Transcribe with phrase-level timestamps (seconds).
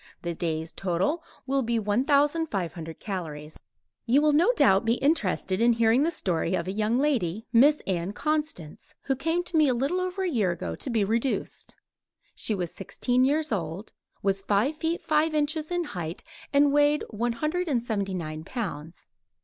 [0.23, 3.59] The day's total will be 1500 calories.
[4.07, 7.81] You will no doubt be interested in hearing the story of a young lady, Miss
[7.85, 11.75] Ann Constance, who came to me a little over a year ago to be reduced.
[12.33, 13.93] She was sixteen years old,
[14.23, 19.07] was five feet five inches in height and weighed one hundred and seventy nine pounds.